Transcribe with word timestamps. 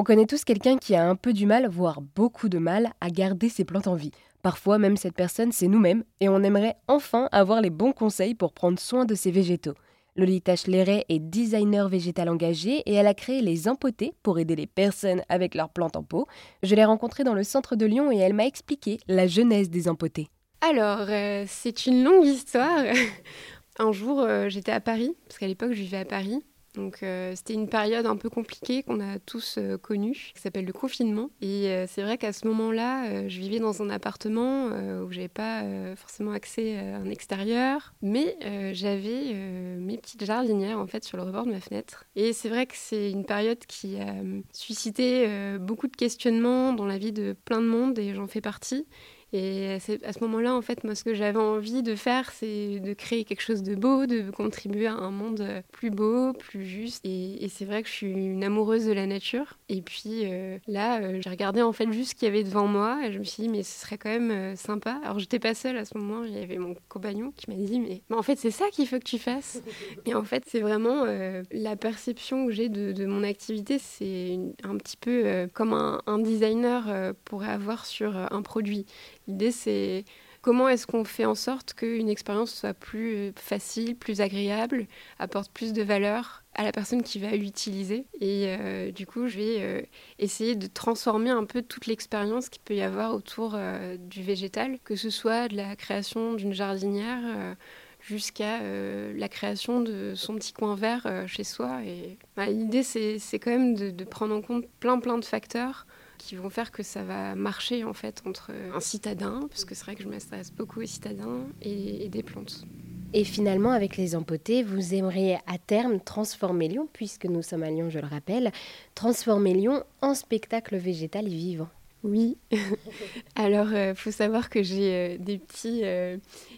On 0.00 0.02
connaît 0.02 0.24
tous 0.24 0.44
quelqu'un 0.44 0.78
qui 0.78 0.94
a 0.94 1.06
un 1.06 1.14
peu 1.14 1.34
du 1.34 1.44
mal, 1.44 1.68
voire 1.68 2.00
beaucoup 2.00 2.48
de 2.48 2.56
mal, 2.56 2.94
à 3.02 3.10
garder 3.10 3.50
ses 3.50 3.66
plantes 3.66 3.86
en 3.86 3.96
vie. 3.96 4.12
Parfois 4.40 4.78
même 4.78 4.96
cette 4.96 5.14
personne, 5.14 5.52
c'est 5.52 5.68
nous-mêmes, 5.68 6.04
et 6.20 6.30
on 6.30 6.42
aimerait 6.42 6.76
enfin 6.88 7.28
avoir 7.32 7.60
les 7.60 7.68
bons 7.68 7.92
conseils 7.92 8.34
pour 8.34 8.54
prendre 8.54 8.78
soin 8.78 9.04
de 9.04 9.14
ses 9.14 9.30
végétaux. 9.30 9.74
Lolita 10.16 10.56
Schleret 10.56 11.04
est 11.10 11.18
designer 11.18 11.90
végétal 11.90 12.30
engagé 12.30 12.78
et 12.86 12.94
elle 12.94 13.08
a 13.08 13.12
créé 13.12 13.42
les 13.42 13.68
Empotés 13.68 14.14
pour 14.22 14.38
aider 14.38 14.56
les 14.56 14.66
personnes 14.66 15.20
avec 15.28 15.54
leurs 15.54 15.68
plantes 15.68 15.96
en 15.96 16.02
pot. 16.02 16.26
Je 16.62 16.74
l'ai 16.74 16.86
rencontrée 16.86 17.22
dans 17.22 17.34
le 17.34 17.44
centre 17.44 17.76
de 17.76 17.84
Lyon 17.84 18.10
et 18.10 18.16
elle 18.16 18.32
m'a 18.32 18.46
expliqué 18.46 19.00
la 19.06 19.26
genèse 19.26 19.68
des 19.68 19.86
Empotés. 19.86 20.28
Alors, 20.62 21.10
euh, 21.10 21.44
c'est 21.46 21.84
une 21.84 22.04
longue 22.04 22.24
histoire. 22.24 22.84
Un 23.78 23.92
jour, 23.92 24.20
euh, 24.20 24.48
j'étais 24.48 24.72
à 24.72 24.80
Paris, 24.80 25.14
parce 25.28 25.38
qu'à 25.38 25.46
l'époque, 25.46 25.72
je 25.72 25.82
vivais 25.82 25.98
à 25.98 26.04
Paris. 26.06 26.42
Donc 26.74 27.02
euh, 27.02 27.32
c'était 27.34 27.54
une 27.54 27.68
période 27.68 28.06
un 28.06 28.16
peu 28.16 28.30
compliquée 28.30 28.82
qu'on 28.82 29.00
a 29.00 29.18
tous 29.18 29.56
euh, 29.58 29.76
connue, 29.76 30.30
qui 30.34 30.40
s'appelle 30.40 30.64
le 30.64 30.72
confinement. 30.72 31.30
Et 31.40 31.68
euh, 31.68 31.86
c'est 31.88 32.02
vrai 32.02 32.18
qu'à 32.18 32.32
ce 32.32 32.46
moment-là, 32.46 33.28
je 33.28 33.40
vivais 33.40 33.58
dans 33.58 33.82
un 33.82 33.90
appartement 33.90 34.66
où 34.66 35.10
j'avais 35.10 35.28
pas 35.28 35.62
forcément 35.96 36.32
accès 36.32 36.78
à 36.78 36.96
un 36.96 37.10
extérieur, 37.10 37.94
mais 38.02 38.36
j'avais 38.72 39.34
mes 39.78 39.96
petites 39.98 40.24
jardinières 40.24 40.78
en 40.78 40.86
fait 40.86 41.04
sur 41.04 41.16
le 41.16 41.24
rebord 41.24 41.46
de 41.46 41.52
ma 41.52 41.60
fenêtre. 41.60 42.04
Et 42.16 42.32
c'est 42.32 42.48
vrai 42.48 42.66
que 42.66 42.74
c'est 42.76 43.10
une 43.10 43.24
période 43.24 43.58
qui 43.66 43.98
a 44.00 44.14
suscité 44.52 45.26
beaucoup 45.58 45.88
de 45.88 45.96
questionnements 45.96 46.72
dans 46.72 46.86
la 46.86 46.98
vie 46.98 47.12
de 47.12 47.34
plein 47.44 47.60
de 47.60 47.66
monde 47.66 47.98
et 47.98 48.14
j'en 48.14 48.26
fais 48.26 48.40
partie. 48.40 48.86
Et 49.32 49.78
à 50.04 50.12
ce 50.12 50.20
moment-là, 50.22 50.54
en 50.54 50.62
fait, 50.62 50.82
moi, 50.82 50.94
ce 50.94 51.04
que 51.04 51.14
j'avais 51.14 51.38
envie 51.38 51.82
de 51.82 51.94
faire, 51.94 52.30
c'est 52.32 52.80
de 52.80 52.92
créer 52.94 53.24
quelque 53.24 53.42
chose 53.42 53.62
de 53.62 53.74
beau, 53.76 54.06
de 54.06 54.30
contribuer 54.30 54.88
à 54.88 54.94
un 54.94 55.10
monde 55.10 55.62
plus 55.70 55.90
beau, 55.90 56.32
plus 56.32 56.64
juste. 56.64 57.00
Et, 57.04 57.48
c'est 57.48 57.64
vrai 57.64 57.82
que 57.82 57.88
je 57.88 57.94
suis 57.94 58.10
une 58.12 58.44
amoureuse 58.44 58.86
de 58.86 58.92
la 58.92 59.06
nature. 59.06 59.58
Et 59.68 59.82
puis 59.82 60.22
euh, 60.24 60.58
là, 60.66 61.00
euh, 61.00 61.20
j'ai 61.22 61.30
regardé 61.30 61.62
en 61.62 61.72
fait 61.72 61.90
juste 61.92 62.10
ce 62.10 62.14
qu'il 62.14 62.26
y 62.26 62.28
avait 62.28 62.44
devant 62.44 62.66
moi 62.66 63.00
et 63.04 63.12
je 63.12 63.18
me 63.18 63.24
suis 63.24 63.42
dit, 63.42 63.48
mais 63.48 63.62
ce 63.62 63.80
serait 63.80 63.98
quand 63.98 64.08
même 64.08 64.30
euh, 64.30 64.56
sympa. 64.56 65.00
Alors, 65.04 65.18
j'étais 65.18 65.38
pas 65.38 65.54
seule 65.54 65.76
à 65.76 65.84
ce 65.84 65.96
moment, 65.98 66.24
il 66.24 66.32
y 66.32 66.42
avait 66.42 66.58
mon 66.58 66.74
compagnon 66.88 67.32
qui 67.36 67.50
m'a 67.50 67.56
dit, 67.56 67.80
mais, 67.80 68.02
en 68.10 68.22
fait, 68.22 68.36
c'est 68.36 68.50
ça 68.50 68.66
qu'il 68.70 68.86
faut 68.86 68.98
que 68.98 69.04
tu 69.04 69.18
fasses. 69.18 69.62
et 70.06 70.14
en 70.14 70.24
fait, 70.24 70.44
c'est 70.46 70.60
vraiment 70.60 71.04
la 71.52 71.76
perception 71.76 72.46
que 72.46 72.52
j'ai 72.52 72.68
de, 72.68 73.06
mon 73.06 73.22
activité, 73.22 73.78
c'est 73.78 74.38
un 74.62 74.76
petit 74.76 74.96
peu 74.96 75.48
comme 75.52 75.72
un, 75.72 76.00
un 76.06 76.18
designer 76.18 77.14
pourrait 77.24 77.50
avoir 77.50 77.86
sur 77.86 78.16
un 78.16 78.42
produit. 78.42 78.86
L'idée, 79.30 79.52
c'est 79.52 80.04
comment 80.42 80.68
est-ce 80.68 80.88
qu'on 80.88 81.04
fait 81.04 81.24
en 81.24 81.36
sorte 81.36 81.74
qu'une 81.74 82.08
expérience 82.08 82.52
soit 82.52 82.74
plus 82.74 83.32
facile, 83.36 83.94
plus 83.94 84.20
agréable, 84.20 84.86
apporte 85.20 85.52
plus 85.52 85.72
de 85.72 85.82
valeur 85.82 86.42
à 86.56 86.64
la 86.64 86.72
personne 86.72 87.04
qui 87.04 87.20
va 87.20 87.30
l'utiliser. 87.36 88.06
Et 88.20 88.46
euh, 88.48 88.90
du 88.90 89.06
coup, 89.06 89.28
je 89.28 89.36
vais 89.36 89.56
euh, 89.60 89.82
essayer 90.18 90.56
de 90.56 90.66
transformer 90.66 91.30
un 91.30 91.44
peu 91.44 91.62
toute 91.62 91.86
l'expérience 91.86 92.48
qu'il 92.48 92.62
peut 92.62 92.74
y 92.74 92.82
avoir 92.82 93.14
autour 93.14 93.52
euh, 93.54 93.96
du 93.96 94.24
végétal, 94.24 94.78
que 94.82 94.96
ce 94.96 95.10
soit 95.10 95.46
de 95.46 95.56
la 95.56 95.76
création 95.76 96.34
d'une 96.34 96.52
jardinière 96.52 97.56
jusqu'à 98.00 98.60
la 98.60 99.28
création 99.28 99.80
de 99.80 100.14
son 100.16 100.34
petit 100.34 100.52
coin 100.52 100.74
vert 100.74 101.06
chez 101.26 101.44
soi. 101.44 101.84
Et 101.84 102.18
bah, 102.34 102.46
l'idée, 102.46 102.82
c'est 102.82 103.38
quand 103.38 103.50
même 103.50 103.74
de, 103.76 104.04
prendre 104.04 104.34
en 104.34 104.42
compte 104.42 104.64
plein 104.80 104.98
plein 104.98 105.18
de 105.18 105.24
facteurs 105.24 105.86
qui 106.20 106.36
vont 106.36 106.50
faire 106.50 106.70
que 106.70 106.82
ça 106.82 107.02
va 107.02 107.34
marcher 107.34 107.84
en 107.84 107.94
fait 107.94 108.22
entre 108.26 108.52
un 108.74 108.80
citadin, 108.80 109.46
parce 109.48 109.64
que 109.64 109.74
c'est 109.74 109.84
vrai 109.84 109.96
que 109.96 110.02
je 110.02 110.08
m'intéresse 110.08 110.52
beaucoup 110.52 110.80
aux 110.80 110.86
citadins, 110.86 111.46
et, 111.62 112.08
des 112.08 112.22
plantes. 112.22 112.64
Et 113.12 113.24
finalement, 113.24 113.72
avec 113.72 113.96
les 113.96 114.14
empotés, 114.14 114.62
vous 114.62 114.94
aimeriez 114.94 115.38
à 115.46 115.58
terme 115.58 115.98
transformer 116.00 116.68
Lyon, 116.68 116.88
puisque 116.92 117.24
nous 117.24 117.42
sommes 117.42 117.64
à 117.64 117.70
Lyon, 117.70 117.90
je 117.90 117.98
le 117.98 118.06
rappelle, 118.06 118.52
transformer 118.94 119.54
Lyon 119.54 119.82
en 120.00 120.14
spectacle 120.14 120.76
végétal 120.76 121.26
et 121.26 121.30
vivant. 121.30 121.68
Oui. 122.02 122.38
Alors, 123.34 123.68
il 123.70 123.76
euh, 123.76 123.94
faut 123.94 124.10
savoir 124.10 124.48
que 124.48 124.62
j'ai 124.62 124.94
euh, 124.94 125.18
des 125.18 125.38
petits, 125.38 125.80
euh, 125.84 126.16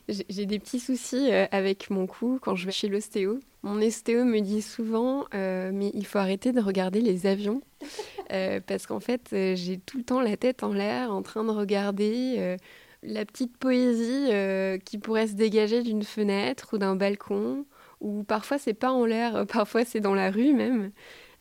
j'ai 0.09 0.47
des 0.47 0.59
petits 0.59 0.79
soucis 0.79 1.33
avec 1.51 1.91
mon 1.91 2.07
cou 2.07 2.39
quand 2.41 2.55
je 2.55 2.67
vais 2.67 2.73
chez 2.73 2.89
l'ostéo. 2.89 3.41
Mon 3.63 3.81
ostéo 3.81 4.25
me 4.25 4.41
dit 4.41 4.63
souvent, 4.63 5.25
mais 5.33 5.91
il 5.95 6.05
faut 6.05 6.19
arrêter 6.19 6.53
de 6.53 6.61
regarder 6.61 7.01
les 7.01 7.27
avions 7.27 7.63
parce 8.67 8.87
qu'en 8.87 9.01
fait, 9.01 9.29
j'ai 9.31 9.79
tout 9.79 9.99
le 9.99 10.05
temps 10.05 10.21
la 10.21 10.37
tête 10.37 10.63
en 10.63 10.73
l'air, 10.73 11.13
en 11.13 11.23
train 11.23 11.45
de 11.45 11.51
regarder 11.51 12.57
la 13.03 13.25
petite 13.25 13.57
poésie 13.57 14.31
qui 14.85 14.99
pourrait 14.99 15.27
se 15.29 15.35
dégager 15.35 15.83
d'une 15.83 16.03
fenêtre 16.03 16.71
ou 16.75 16.79
d'un 16.79 16.97
balcon. 16.97 17.67
Ou 18.01 18.25
parfois 18.25 18.59
c'est 18.59 18.75
pas 18.75 18.91
en 18.91 19.05
l'air, 19.05 19.47
parfois 19.53 19.85
c'est 19.85 20.01
dans 20.01 20.15
la 20.15 20.31
rue 20.31 20.53
même. 20.55 20.91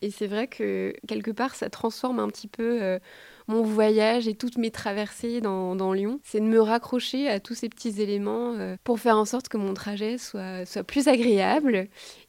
Et 0.02 0.10
c'est 0.10 0.28
vrai 0.28 0.48
que 0.48 0.94
quelque 1.08 1.32
part, 1.32 1.56
ça 1.56 1.70
transforme 1.70 2.20
un 2.20 2.28
petit 2.28 2.48
peu 2.48 2.82
euh, 2.82 3.00
mon 3.48 3.62
voyage 3.62 4.28
et 4.28 4.34
toutes 4.34 4.58
mes 4.58 4.72
traversées 4.72 5.42
dans, 5.42 5.94
Lyon. 5.94 6.20
C'est 6.24 6.40
de 6.40 6.46
me 6.46 6.60
raccrocher 6.60 7.30
à 7.30 7.40
tous 7.40 7.54
ces 7.54 7.70
petits 7.70 8.02
éléments 8.02 8.54
euh, 8.54 8.76
pour 8.84 9.00
faire 9.00 9.18
en 9.18 9.26
sorte 9.26 9.48
que 9.48 9.58
mon 9.58 9.74
trajet 9.74 10.18
soit, 10.18 10.66
plus 10.88 11.08
agréable. 11.08 11.88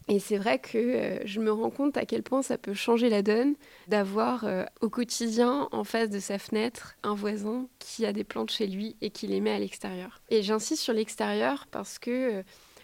Et 0.08 0.18
c'est 0.18 0.36
vrai 0.36 0.58
que 0.58 0.76
euh, 0.76 1.18
je 1.24 1.40
me 1.40 1.50
rends 1.50 1.70
compte 1.70 1.96
à 1.96 2.04
quel 2.04 2.22
point 2.22 2.42
ça 2.42 2.58
peut 2.58 2.74
changer 2.74 3.08
la 3.08 3.22
donne 3.22 3.54
d'avoir 3.88 4.44
au 4.80 4.90
quotidien 4.90 5.68
en 5.72 5.84
face 5.84 6.10
de 6.10 6.18
sa 6.18 6.38
fenêtre 6.38 6.96
un 7.02 7.14
voisin 7.14 7.68
qui 7.78 8.04
a 8.04 8.12
des 8.12 8.24
plantes 8.24 8.50
chez 8.50 8.66
lui 8.66 8.96
et 9.00 9.10
qui 9.10 9.26
les 9.26 9.40
met 9.40 9.52
à 9.52 9.58
l'extérieur. 9.58 10.20
Et 10.28 10.42
j'insiste 10.42 10.82
sur 10.82 10.92
l'extérieur 10.92 11.66
parce 11.70 11.98
que 11.98 12.42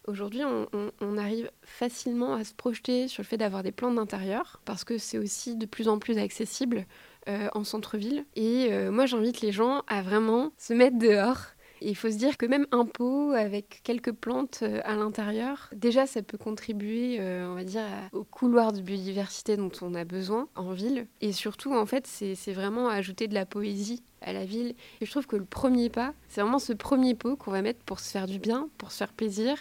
Aujourd'hui, 0.09 0.41
on, 0.43 1.19
arrive 1.19 1.51
facilement 1.63 2.33
à 2.33 2.43
se 2.43 2.55
projeter 2.55 3.09
sur 3.09 3.23
le 3.23 3.27
fait 3.27 3.37
d'avoir 3.37 3.63
des 3.63 3.73
plantes 3.73 3.97
d'intérieur, 3.97 4.59
parce 4.65 4.83
que 4.83 4.97
c'est 4.97 5.19
aussi 5.19 5.55
de 5.55 5.67
plus 5.67 5.87
en 5.87 5.99
plus 5.99 6.17
accessible 6.17 6.87
euh, 7.29 7.49
en 7.53 7.63
centre-ville. 7.63 8.25
Et 8.35 8.69
euh, 8.71 8.91
moi, 8.91 9.05
j'invite 9.05 9.43
les 9.43 9.53
gens 9.53 9.83
à 9.87 10.01
vraiment 10.01 10.53
se 10.57 10.73
mettre 10.73 10.97
dehors. 10.97 11.43
Il 11.81 11.97
faut 11.97 12.11
se 12.11 12.17
dire 12.17 12.37
que 12.37 12.47
même 12.47 12.67
un 12.73 12.85
pot 12.85 13.33
avec 13.33 13.81
quelques 13.85 14.13
plantes 14.13 14.61
euh, 14.63 14.81
à 14.85 14.95
l'intérieur, 14.95 15.69
déjà 15.75 16.07
ça 16.07 16.23
peut 16.23 16.39
contribuer, 16.39 17.19
on 17.21 17.55
va 17.55 17.65
dire, 17.65 17.83
au 18.13 18.25
couloir 18.25 18.73
de 18.73 18.81
biodiversité 18.81 19.57
dont 19.57 19.71
on 19.83 19.95
a 19.95 20.05
besoin 20.05 20.49
en 20.55 20.73
ville. 20.73 21.07
Et 21.21 21.33
surtout, 21.33 21.75
en 21.75 21.87
fait, 21.87 22.07
c'est 22.07 22.53
vraiment 22.53 22.89
ajouter 22.89 23.29
de 23.29 23.35
la 23.35 23.47
poésie 23.47 24.03
à 24.21 24.33
la 24.33 24.45
ville. 24.45 24.75
Et 25.01 25.07
je 25.07 25.11
trouve 25.11 25.27
que 25.27 25.37
le 25.37 25.45
premier 25.45 25.91
pas, 25.91 26.15
c'est 26.29 26.41
vraiment 26.41 26.59
ce 26.59 26.73
premier 26.73 27.15
pot 27.15 27.37
qu'on 27.37 27.51
va 27.51 27.63
mettre 27.63 27.81
pour 27.85 28.01
se 28.01 28.11
faire 28.11 28.27
du 28.27 28.39
bien, 28.39 28.69
pour 28.79 28.93
se 28.93 28.99
faire 28.99 29.13
plaisir 29.13 29.57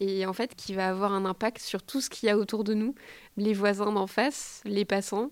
et 0.00 0.26
en 0.26 0.32
fait 0.32 0.54
qui 0.56 0.72
va 0.72 0.88
avoir 0.88 1.12
un 1.12 1.24
impact 1.26 1.60
sur 1.60 1.82
tout 1.82 2.00
ce 2.00 2.10
qu'il 2.10 2.26
y 2.26 2.30
a 2.30 2.38
autour 2.38 2.64
de 2.64 2.74
nous, 2.74 2.94
les 3.36 3.52
voisins 3.52 3.92
d'en 3.92 4.06
face, 4.06 4.62
les 4.64 4.84
passants 4.84 5.30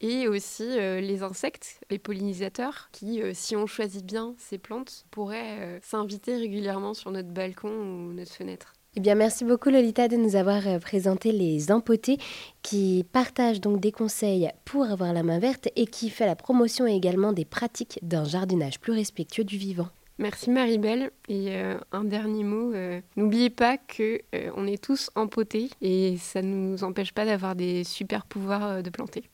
et 0.00 0.28
aussi 0.28 0.64
euh, 0.66 1.00
les 1.00 1.22
insectes, 1.22 1.80
les 1.90 1.98
pollinisateurs, 1.98 2.88
qui, 2.92 3.22
euh, 3.22 3.32
si 3.34 3.56
on 3.56 3.66
choisit 3.66 4.04
bien 4.04 4.34
ces 4.38 4.58
plantes, 4.58 5.04
pourraient 5.10 5.58
euh, 5.60 5.78
s'inviter 5.82 6.36
régulièrement 6.36 6.94
sur 6.94 7.10
notre 7.10 7.28
balcon 7.28 7.68
ou 7.68 8.12
notre 8.12 8.32
fenêtre. 8.32 8.72
Eh 8.96 9.00
bien, 9.00 9.14
merci 9.14 9.44
beaucoup 9.44 9.70
Lolita 9.70 10.08
de 10.08 10.16
nous 10.16 10.34
avoir 10.34 10.62
présenté 10.80 11.30
les 11.30 11.70
empotés 11.70 12.18
qui 12.62 13.06
partagent 13.12 13.60
donc 13.60 13.78
des 13.78 13.92
conseils 13.92 14.50
pour 14.64 14.84
avoir 14.84 15.12
la 15.12 15.22
main 15.22 15.38
verte 15.38 15.68
et 15.76 15.86
qui 15.86 16.10
fait 16.10 16.26
la 16.26 16.34
promotion 16.34 16.86
également 16.86 17.32
des 17.32 17.44
pratiques 17.44 18.00
d'un 18.02 18.24
jardinage 18.24 18.80
plus 18.80 18.92
respectueux 18.92 19.44
du 19.44 19.58
vivant. 19.58 19.90
Merci 20.20 20.50
Maribel. 20.50 21.10
Et 21.28 21.56
euh, 21.56 21.78
un 21.92 22.04
dernier 22.04 22.44
mot, 22.44 22.74
euh, 22.74 23.00
n'oubliez 23.16 23.48
pas 23.48 23.78
que 23.78 24.20
euh, 24.34 24.50
on 24.54 24.66
est 24.66 24.80
tous 24.80 25.10
empotés 25.14 25.70
et 25.80 26.18
ça 26.18 26.42
ne 26.42 26.54
nous 26.54 26.84
empêche 26.84 27.12
pas 27.12 27.24
d'avoir 27.24 27.56
des 27.56 27.84
super 27.84 28.26
pouvoirs 28.26 28.82
de 28.82 28.90
planter. 28.90 29.24